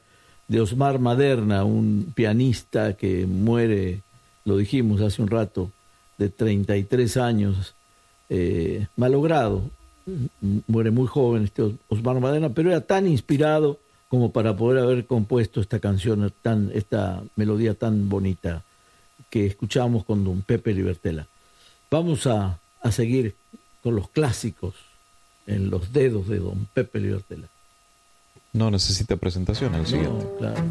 de 0.49 0.61
Osmar 0.61 0.99
Maderna, 0.99 1.63
un 1.63 2.13
pianista 2.13 2.97
que 2.97 3.25
muere, 3.25 4.03
lo 4.45 4.57
dijimos 4.57 5.01
hace 5.01 5.23
un 5.23 5.29
rato, 5.29 5.71
de 6.19 6.29
33 6.29 7.17
años, 7.19 7.77
eh, 8.29 8.89
malogrado, 8.97 9.63
muere 10.67 10.91
muy 10.91 11.07
joven 11.07 11.45
este 11.45 11.73
Osmar 11.89 12.19
Maderna, 12.19 12.49
pero 12.49 12.71
era 12.71 12.81
tan 12.81 13.07
inspirado 13.07 13.79
como 14.09 14.33
para 14.33 14.57
poder 14.57 14.83
haber 14.83 15.07
compuesto 15.07 15.61
esta 15.61 15.79
canción, 15.79 16.33
tan, 16.43 16.73
esta 16.75 17.23
melodía 17.37 17.75
tan 17.75 18.09
bonita 18.09 18.65
que 19.31 19.47
escuchamos 19.47 20.05
con 20.05 20.25
don 20.25 20.43
Pepe 20.43 20.75
Libertela. 20.75 21.29
Vamos 21.93 22.27
a 22.27 22.59
a 22.83 22.93
seguir 22.93 23.35
con 23.83 23.95
los 23.95 24.09
clásicos 24.09 24.75
en 25.49 25.71
los 25.71 25.93
dedos 25.93 26.29
de 26.29 26.39
don 26.39 26.67
Pepe 26.73 27.01
Libertela. 27.01 27.49
No 28.53 28.71
necesita 28.71 29.17
presentación 29.17 29.75
el 29.75 29.87
siguiente. 29.87 30.27
claro. 30.39 30.63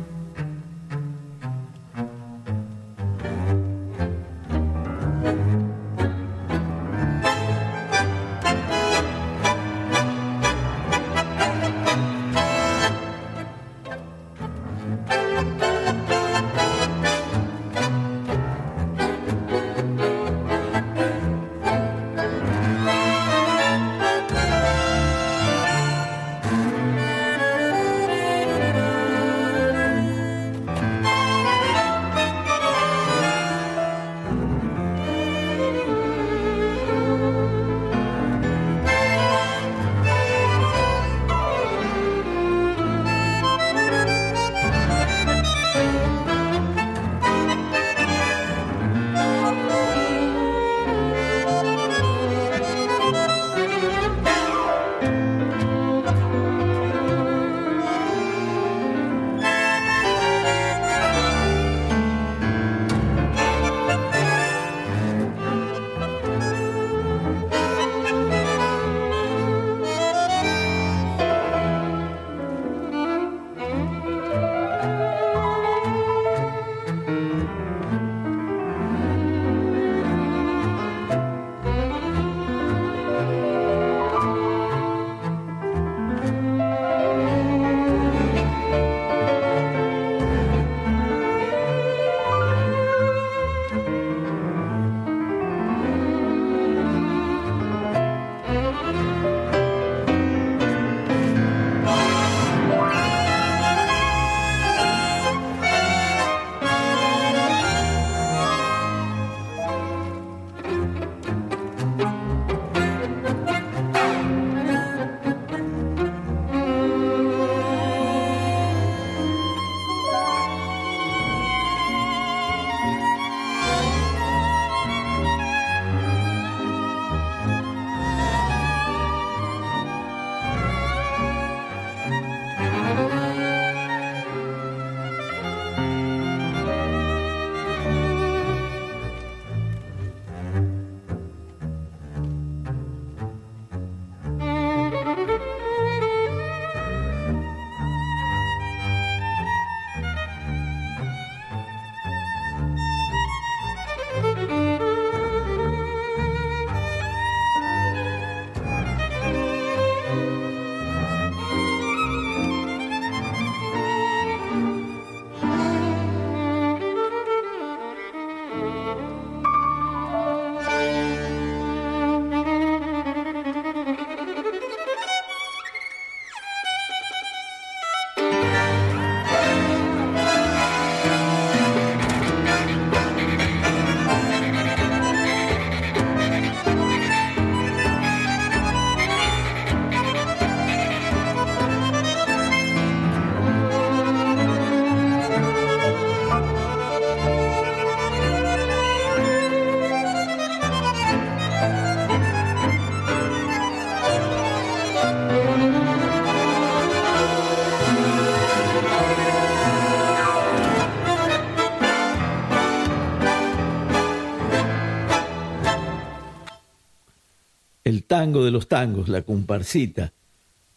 Tango 218.27 218.43
de 218.43 218.51
los 218.51 218.67
tangos, 218.67 219.07
la 219.07 219.21
comparsita 219.21 220.11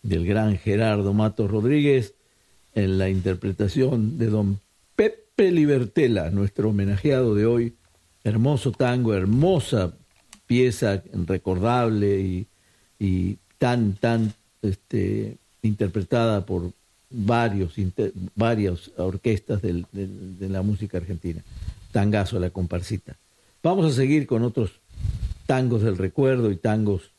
del 0.05 0.25
gran 0.25 0.57
Gerardo 0.57 1.13
Matos 1.13 1.51
Rodríguez, 1.51 2.15
en 2.77 2.97
la 2.97 3.09
interpretación 3.09 4.19
de 4.19 4.27
don 4.27 4.61
Pepe 4.95 5.51
Libertela, 5.51 6.31
nuestro 6.31 6.69
homenajeado 6.69 7.35
de 7.35 7.47
hoy. 7.47 7.75
Hermoso 8.23 8.71
tango, 8.71 9.15
hermosa 9.15 9.95
pieza 10.47 11.03
recordable 11.27 12.47
y, 13.01 13.39
tan, 13.59 13.95
tan 13.95 14.33
este, 14.63 15.37
interpretada 15.63 16.47
por 16.47 16.71
varios, 17.11 17.75
varias 18.37 18.93
orquestas 18.97 19.61
de 19.61 20.49
la 20.49 20.63
música 20.63 20.99
argentina. 20.99 21.43
Tangazo 21.91 22.39
la 22.39 22.51
comparsita. 22.51 23.17
Vamos 23.61 23.87
a 23.87 23.97
seguir 23.97 24.29
con 24.29 24.45
otros 24.45 24.71
tangos 25.47 25.83
del 25.83 25.99
recuerdo 25.99 26.53
y 26.53 26.57
tangos 26.57 27.11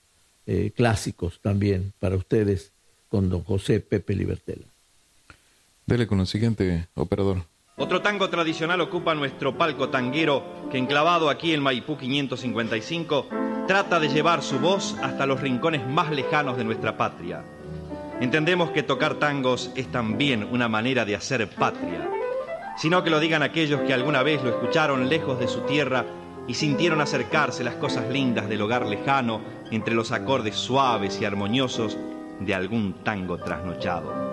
eh, 0.46 0.72
clásicos 0.76 1.40
también 1.42 1.94
para 2.00 2.16
ustedes 2.16 2.72
con 3.10 3.30
don 3.30 3.44
José 3.44 3.80
Pepe 3.80 4.16
Libertela. 4.16 4.66
Dele 5.86 6.08
con 6.08 6.20
el 6.20 6.28
siguiente, 6.28 6.88
operador. 6.96 7.44
Otro 7.78 8.02
tango 8.02 8.30
tradicional 8.30 8.80
ocupa 8.82 9.16
nuestro 9.16 9.58
palco 9.58 9.90
tanguero 9.90 10.44
que 10.72 10.78
enclavado 10.78 11.30
aquí 11.30 11.54
en 11.54 11.62
Maipú 11.62 11.98
555 11.98 13.28
trata 13.68 14.00
de 14.00 14.10
llevar 14.10 14.44
su 14.44 14.60
voz 14.60 14.96
hasta 15.02 15.26
los 15.26 15.42
rincones 15.42 15.88
más 15.88 16.12
lejanos 16.12 16.58
de 16.58 16.64
nuestra 16.64 16.98
patria. 16.98 17.44
Entendemos 18.20 18.70
que 18.72 18.84
tocar 18.84 19.16
tangos 19.16 19.72
es 19.76 19.92
también 19.92 20.44
una 20.44 20.70
manera 20.70 21.06
de 21.06 21.16
hacer 21.16 21.50
patria, 21.50 22.08
sino 22.78 23.04
que 23.04 23.10
lo 23.10 23.20
digan 23.20 23.42
aquellos 23.42 23.82
que 23.82 23.94
alguna 23.94 24.22
vez 24.22 24.44
lo 24.44 24.50
escucharon 24.50 25.10
lejos 25.10 25.40
de 25.40 25.48
su 25.48 25.62
tierra 25.62 26.06
y 26.48 26.54
sintieron 26.54 27.02
acercarse 27.02 27.64
las 27.64 27.76
cosas 27.76 28.10
lindas 28.10 28.50
del 28.50 28.62
hogar 28.62 28.86
lejano 28.86 29.42
entre 29.72 29.94
los 29.96 30.12
acordes 30.12 30.56
suaves 30.56 31.20
y 31.22 31.26
armoniosos 31.26 31.98
de 32.40 32.56
algún 32.56 32.94
tango 33.04 33.38
trasnochado. 33.38 34.32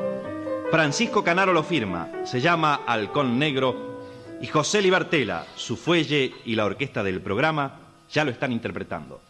Francisco 0.71 1.25
Canaro 1.25 1.53
lo 1.53 1.63
firma, 1.63 2.09
se 2.25 2.41
llama 2.41 2.81
Halcón 2.87 3.39
Negro 3.39 4.03
y 4.41 4.47
José 4.47 4.83
Libertela, 4.83 5.47
su 5.57 5.77
fuelle 5.77 6.33
y 6.45 6.55
la 6.55 6.65
orquesta 6.67 7.03
del 7.03 7.21
programa 7.21 7.81
ya 8.11 8.25
lo 8.25 8.31
están 8.31 8.53
interpretando. 8.53 9.21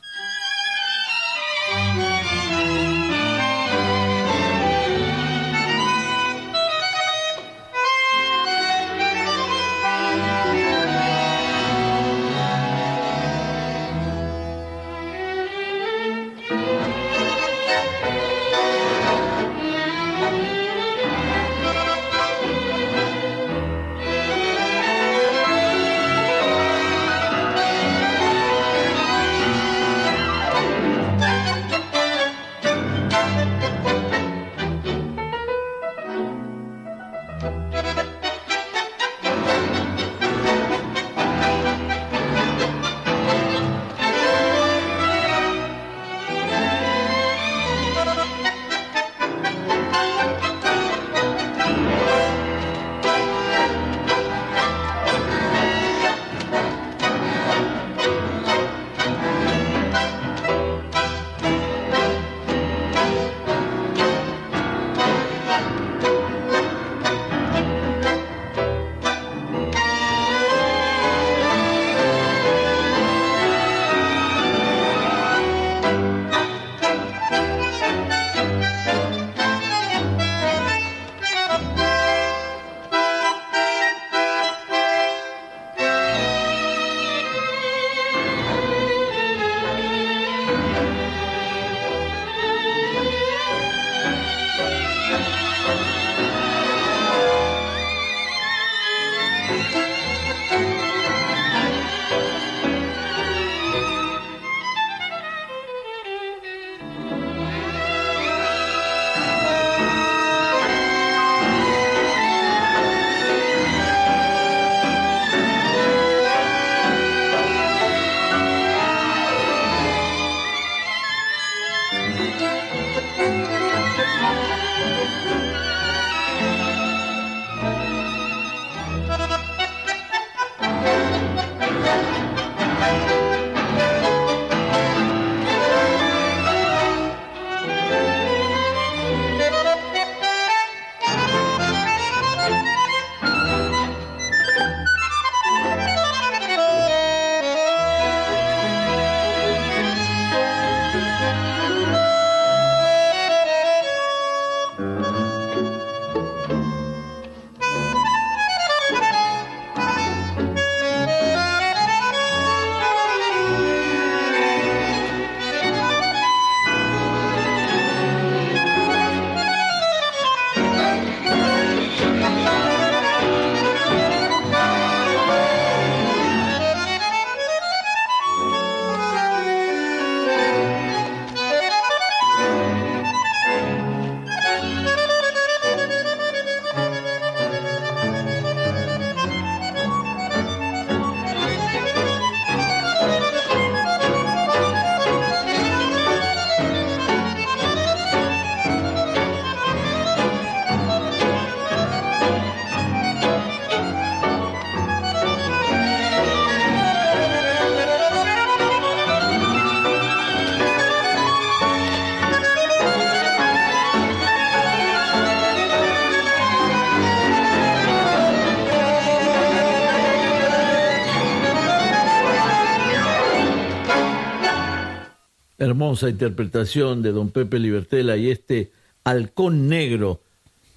Hermosa 225.68 226.08
interpretación 226.08 227.02
de 227.02 227.12
don 227.12 227.28
Pepe 227.28 227.58
Libertela 227.58 228.16
y 228.16 228.30
este 228.30 228.72
Halcón 229.04 229.68
Negro, 229.68 230.22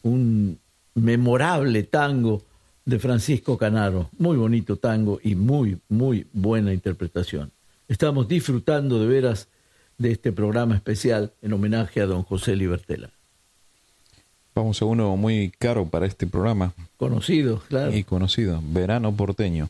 un 0.03 0.59
memorable 0.95 1.83
tango 1.83 2.43
de 2.83 2.99
Francisco 2.99 3.57
Canaro. 3.57 4.09
Muy 4.17 4.35
bonito 4.35 4.75
tango 4.75 5.19
y 5.23 5.35
muy, 5.35 5.79
muy 5.87 6.27
buena 6.33 6.73
interpretación. 6.73 7.51
Estamos 7.87 8.27
disfrutando 8.27 8.99
de 8.99 9.07
veras 9.07 9.47
de 9.97 10.11
este 10.11 10.33
programa 10.33 10.75
especial 10.75 11.31
en 11.41 11.53
homenaje 11.53 12.01
a 12.01 12.05
don 12.05 12.23
José 12.23 12.57
Libertela. 12.57 13.11
Vamos 14.53 14.81
a 14.81 14.85
uno 14.85 15.15
muy 15.15 15.53
caro 15.57 15.85
para 15.85 16.05
este 16.05 16.27
programa. 16.27 16.73
Conocido, 16.97 17.61
claro. 17.69 17.95
Y 17.95 18.03
conocido, 18.03 18.61
Verano 18.61 19.15
Porteño. 19.15 19.69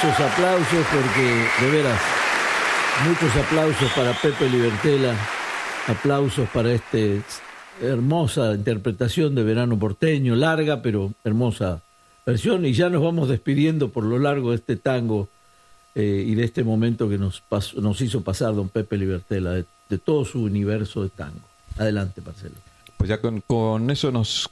Aplausos, 0.00 0.32
aplausos, 0.32 0.86
porque 0.94 1.66
de 1.66 1.70
veras, 1.70 2.00
muchos 3.06 3.36
aplausos 3.36 3.92
para 3.92 4.14
Pepe 4.14 4.48
Libertela, 4.48 5.14
aplausos 5.88 6.48
para 6.48 6.72
esta 6.72 6.96
hermosa 7.82 8.54
interpretación 8.54 9.34
de 9.34 9.42
Verano 9.42 9.78
Porteño, 9.78 10.36
larga 10.36 10.80
pero 10.80 11.12
hermosa 11.22 11.82
versión, 12.24 12.64
y 12.64 12.72
ya 12.72 12.88
nos 12.88 13.02
vamos 13.02 13.28
despidiendo 13.28 13.90
por 13.90 14.04
lo 14.04 14.18
largo 14.18 14.52
de 14.52 14.56
este 14.56 14.76
tango 14.76 15.28
eh, 15.94 16.24
y 16.26 16.34
de 16.34 16.44
este 16.44 16.64
momento 16.64 17.06
que 17.10 17.18
nos, 17.18 17.42
nos 17.76 18.00
hizo 18.00 18.22
pasar 18.22 18.54
don 18.54 18.70
Pepe 18.70 18.96
Libertela, 18.96 19.50
de, 19.50 19.66
de 19.90 19.98
todo 19.98 20.24
su 20.24 20.42
universo 20.42 21.02
de 21.02 21.10
tango. 21.10 21.40
Adelante, 21.76 22.22
Marcelo. 22.24 22.54
Pues 22.96 23.10
ya 23.10 23.20
con, 23.20 23.42
con 23.42 23.90
eso 23.90 24.10
nos 24.10 24.48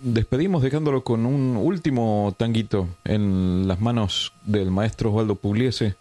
despedimos 0.00 0.62
dejándolo 0.62 1.04
con 1.04 1.26
un 1.26 1.56
último 1.56 2.34
tanguito 2.36 2.88
en 3.04 3.66
las 3.66 3.80
manos 3.80 4.32
del 4.44 4.70
maestro 4.70 5.10
Osvaldo 5.10 5.34
Pugliese 5.34 5.96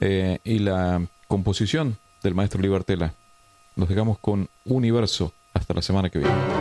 eh, 0.00 0.38
y 0.44 0.58
la 0.60 1.06
composición 1.26 1.98
del 2.22 2.34
maestro 2.34 2.60
Libertela. 2.60 3.14
Nos 3.76 3.88
dejamos 3.88 4.18
con 4.18 4.48
Universo. 4.64 5.32
Hasta 5.54 5.74
la 5.74 5.82
semana 5.82 6.10
que 6.10 6.18
viene. 6.18 6.57